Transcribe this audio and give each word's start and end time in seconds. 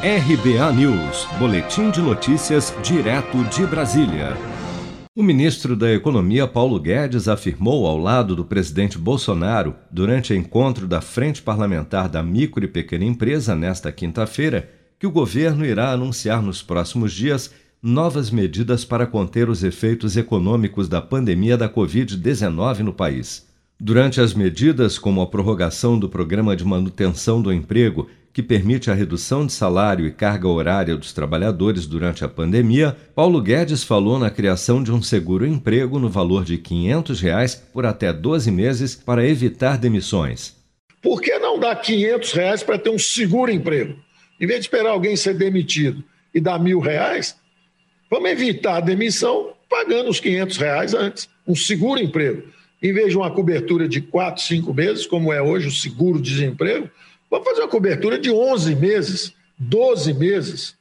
RBA 0.00 0.72
News, 0.74 1.26
Boletim 1.40 1.90
de 1.90 2.00
Notícias, 2.00 2.72
direto 2.84 3.42
de 3.46 3.66
Brasília. 3.66 4.36
O 5.12 5.24
ministro 5.24 5.74
da 5.74 5.92
Economia, 5.92 6.46
Paulo 6.46 6.78
Guedes, 6.78 7.26
afirmou 7.26 7.84
ao 7.84 7.98
lado 7.98 8.36
do 8.36 8.44
presidente 8.44 8.96
Bolsonaro, 8.96 9.74
durante 9.90 10.32
encontro 10.32 10.86
da 10.86 11.00
Frente 11.00 11.42
Parlamentar 11.42 12.08
da 12.08 12.22
Micro 12.22 12.64
e 12.64 12.68
Pequena 12.68 13.04
Empresa 13.04 13.56
nesta 13.56 13.90
quinta-feira, 13.90 14.70
que 15.00 15.06
o 15.06 15.10
governo 15.10 15.66
irá 15.66 15.90
anunciar 15.90 16.40
nos 16.42 16.62
próximos 16.62 17.12
dias 17.12 17.52
novas 17.82 18.30
medidas 18.30 18.84
para 18.84 19.04
conter 19.04 19.48
os 19.48 19.64
efeitos 19.64 20.16
econômicos 20.16 20.88
da 20.88 21.02
pandemia 21.02 21.56
da 21.56 21.68
Covid-19 21.68 22.78
no 22.78 22.92
país. 22.92 23.48
Durante 23.80 24.20
as 24.20 24.32
medidas, 24.32 24.96
como 24.96 25.20
a 25.20 25.26
prorrogação 25.26 25.98
do 25.98 26.08
Programa 26.08 26.54
de 26.54 26.64
Manutenção 26.64 27.42
do 27.42 27.52
Emprego 27.52 28.08
que 28.32 28.42
permite 28.42 28.90
a 28.90 28.94
redução 28.94 29.46
de 29.46 29.52
salário 29.52 30.06
e 30.06 30.12
carga 30.12 30.46
horária 30.46 30.96
dos 30.96 31.12
trabalhadores 31.12 31.86
durante 31.86 32.24
a 32.24 32.28
pandemia, 32.28 32.96
Paulo 33.14 33.40
Guedes 33.40 33.82
falou 33.82 34.18
na 34.18 34.30
criação 34.30 34.82
de 34.82 34.92
um 34.92 35.02
seguro-emprego 35.02 35.98
no 35.98 36.08
valor 36.08 36.44
de 36.44 36.58
500 36.58 37.20
reais 37.20 37.54
por 37.54 37.84
até 37.84 38.12
12 38.12 38.50
meses 38.50 38.94
para 38.94 39.26
evitar 39.26 39.76
demissões. 39.78 40.56
Por 41.02 41.20
que 41.20 41.38
não 41.38 41.58
dar 41.58 41.76
500 41.76 42.32
reais 42.32 42.62
para 42.62 42.78
ter 42.78 42.90
um 42.90 42.98
seguro-emprego? 42.98 43.96
Em 44.40 44.46
vez 44.46 44.60
de 44.60 44.66
esperar 44.66 44.90
alguém 44.90 45.16
ser 45.16 45.34
demitido 45.34 46.04
e 46.34 46.40
dar 46.40 46.58
mil 46.58 46.78
reais, 46.78 47.36
vamos 48.10 48.30
evitar 48.30 48.76
a 48.76 48.80
demissão 48.80 49.52
pagando 49.68 50.10
os 50.10 50.20
500 50.20 50.56
reais 50.56 50.94
antes, 50.94 51.28
um 51.46 51.54
seguro-emprego. 51.54 52.44
Em 52.82 52.92
vez 52.92 53.10
de 53.10 53.16
uma 53.16 53.30
cobertura 53.30 53.88
de 53.88 54.00
4, 54.00 54.42
5 54.42 54.72
meses, 54.72 55.06
como 55.06 55.32
é 55.32 55.42
hoje 55.42 55.66
o 55.66 55.72
seguro-desemprego, 55.72 56.88
Vamos 57.30 57.46
fazer 57.46 57.60
uma 57.60 57.68
cobertura 57.68 58.18
de 58.18 58.30
11 58.30 58.74
meses, 58.74 59.34
12 59.58 60.14
meses, 60.14 60.74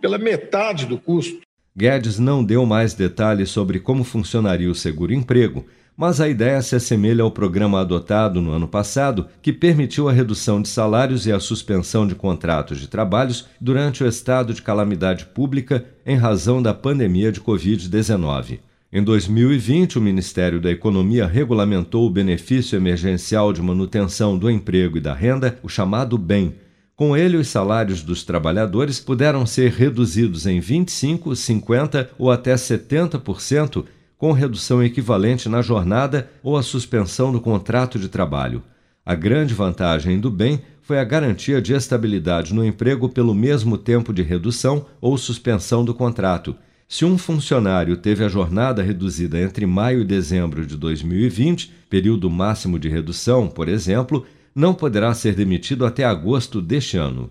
pela 0.00 0.16
metade 0.16 0.86
do 0.86 0.96
custo. 0.96 1.40
Guedes 1.76 2.18
não 2.20 2.44
deu 2.44 2.64
mais 2.64 2.94
detalhes 2.94 3.50
sobre 3.50 3.80
como 3.80 4.04
funcionaria 4.04 4.70
o 4.70 4.74
seguro-emprego, 4.74 5.66
mas 5.96 6.20
a 6.20 6.28
ideia 6.28 6.62
se 6.62 6.76
assemelha 6.76 7.24
ao 7.24 7.32
programa 7.32 7.80
adotado 7.80 8.40
no 8.40 8.52
ano 8.52 8.68
passado, 8.68 9.26
que 9.42 9.52
permitiu 9.52 10.08
a 10.08 10.12
redução 10.12 10.62
de 10.62 10.68
salários 10.68 11.26
e 11.26 11.32
a 11.32 11.40
suspensão 11.40 12.06
de 12.06 12.14
contratos 12.14 12.78
de 12.78 12.86
trabalhos 12.86 13.48
durante 13.60 14.04
o 14.04 14.06
estado 14.06 14.54
de 14.54 14.62
calamidade 14.62 15.26
pública 15.26 15.84
em 16.06 16.16
razão 16.16 16.62
da 16.62 16.72
pandemia 16.72 17.32
de 17.32 17.40
Covid-19. 17.40 18.60
Em 18.90 19.04
2020, 19.04 19.98
o 19.98 20.00
Ministério 20.00 20.58
da 20.58 20.70
Economia 20.70 21.26
regulamentou 21.26 22.06
o 22.06 22.10
benefício 22.10 22.74
emergencial 22.74 23.52
de 23.52 23.60
manutenção 23.60 24.38
do 24.38 24.50
emprego 24.50 24.96
e 24.96 25.00
da 25.00 25.12
renda, 25.12 25.58
o 25.62 25.68
chamado 25.68 26.16
BEM. 26.16 26.54
Com 26.96 27.14
ele, 27.14 27.36
os 27.36 27.48
salários 27.48 28.02
dos 28.02 28.24
trabalhadores 28.24 28.98
puderam 28.98 29.44
ser 29.44 29.72
reduzidos 29.72 30.46
em 30.46 30.58
25, 30.58 31.36
50 31.36 32.12
ou 32.18 32.30
até 32.30 32.54
70%, 32.54 33.84
com 34.16 34.32
redução 34.32 34.82
equivalente 34.82 35.50
na 35.50 35.60
jornada 35.60 36.30
ou 36.42 36.56
a 36.56 36.62
suspensão 36.62 37.30
do 37.30 37.42
contrato 37.42 37.98
de 37.98 38.08
trabalho. 38.08 38.62
A 39.04 39.14
grande 39.14 39.52
vantagem 39.52 40.18
do 40.18 40.30
BEM 40.30 40.62
foi 40.80 40.98
a 40.98 41.04
garantia 41.04 41.60
de 41.60 41.74
estabilidade 41.74 42.54
no 42.54 42.64
emprego 42.64 43.10
pelo 43.10 43.34
mesmo 43.34 43.76
tempo 43.76 44.14
de 44.14 44.22
redução 44.22 44.86
ou 44.98 45.18
suspensão 45.18 45.84
do 45.84 45.92
contrato 45.92 46.56
se 46.88 47.04
um 47.04 47.18
funcionário 47.18 47.98
teve 47.98 48.24
a 48.24 48.28
jornada 48.28 48.82
reduzida 48.82 49.38
entre 49.38 49.66
maio 49.66 50.00
e 50.00 50.04
dezembro 50.04 50.64
de 50.64 50.74
2020, 50.74 51.70
período 51.90 52.30
máximo 52.30 52.78
de 52.78 52.88
redução, 52.88 53.46
por 53.46 53.68
exemplo, 53.68 54.24
não 54.54 54.72
poderá 54.72 55.12
ser 55.12 55.34
demitido 55.34 55.84
até 55.84 56.04
agosto 56.04 56.62
deste 56.62 56.96
ano. 56.96 57.30